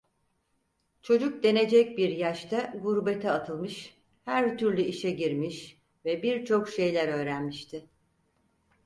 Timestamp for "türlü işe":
4.57-5.11